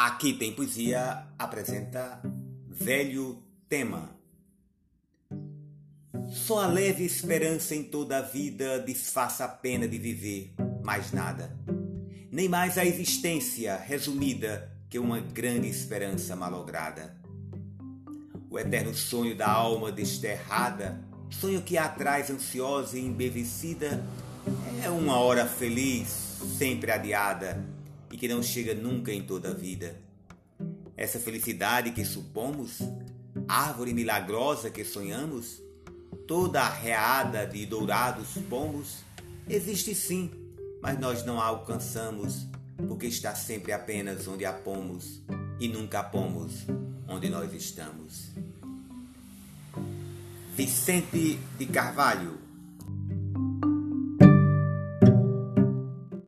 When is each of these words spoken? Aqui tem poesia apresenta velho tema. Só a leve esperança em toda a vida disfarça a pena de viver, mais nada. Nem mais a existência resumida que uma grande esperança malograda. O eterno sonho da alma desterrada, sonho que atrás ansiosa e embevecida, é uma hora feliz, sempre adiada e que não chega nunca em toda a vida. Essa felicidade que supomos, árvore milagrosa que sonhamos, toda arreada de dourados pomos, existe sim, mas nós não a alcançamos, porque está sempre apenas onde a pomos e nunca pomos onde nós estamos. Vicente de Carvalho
Aqui 0.00 0.32
tem 0.32 0.52
poesia 0.52 1.26
apresenta 1.36 2.22
velho 2.68 3.42
tema. 3.68 4.16
Só 6.30 6.62
a 6.62 6.68
leve 6.68 7.04
esperança 7.04 7.74
em 7.74 7.82
toda 7.82 8.18
a 8.18 8.22
vida 8.22 8.80
disfarça 8.86 9.44
a 9.44 9.48
pena 9.48 9.88
de 9.88 9.98
viver, 9.98 10.54
mais 10.84 11.10
nada. 11.10 11.52
Nem 12.30 12.48
mais 12.48 12.78
a 12.78 12.84
existência 12.84 13.76
resumida 13.76 14.70
que 14.88 15.00
uma 15.00 15.18
grande 15.18 15.68
esperança 15.68 16.36
malograda. 16.36 17.16
O 18.48 18.56
eterno 18.56 18.94
sonho 18.94 19.36
da 19.36 19.50
alma 19.50 19.90
desterrada, 19.90 21.02
sonho 21.28 21.60
que 21.60 21.76
atrás 21.76 22.30
ansiosa 22.30 22.96
e 22.96 23.04
embevecida, 23.04 24.00
é 24.80 24.90
uma 24.90 25.18
hora 25.18 25.44
feliz, 25.44 26.38
sempre 26.56 26.92
adiada 26.92 27.77
e 28.10 28.16
que 28.16 28.28
não 28.28 28.42
chega 28.42 28.74
nunca 28.74 29.12
em 29.12 29.22
toda 29.22 29.50
a 29.50 29.54
vida. 29.54 29.96
Essa 30.96 31.18
felicidade 31.18 31.92
que 31.92 32.04
supomos, 32.04 32.80
árvore 33.46 33.92
milagrosa 33.92 34.70
que 34.70 34.84
sonhamos, 34.84 35.62
toda 36.26 36.60
arreada 36.60 37.46
de 37.46 37.64
dourados 37.66 38.28
pomos, 38.48 39.04
existe 39.48 39.94
sim, 39.94 40.30
mas 40.82 40.98
nós 40.98 41.24
não 41.24 41.40
a 41.40 41.44
alcançamos, 41.44 42.46
porque 42.88 43.06
está 43.06 43.34
sempre 43.34 43.72
apenas 43.72 44.26
onde 44.26 44.44
a 44.44 44.52
pomos 44.52 45.22
e 45.60 45.68
nunca 45.68 46.02
pomos 46.02 46.66
onde 47.08 47.28
nós 47.28 47.52
estamos. 47.52 48.30
Vicente 50.54 51.38
de 51.56 51.66
Carvalho 51.66 52.47